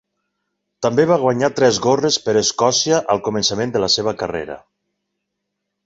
[0.85, 4.61] També va guanyar tres gorres per Escòcia al començament de la seva carrera.